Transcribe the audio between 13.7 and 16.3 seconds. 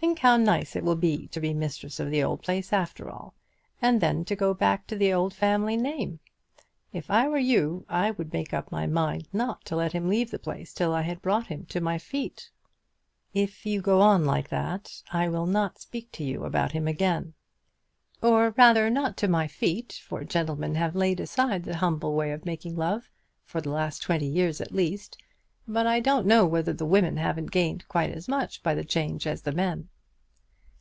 go on like that I will not speak to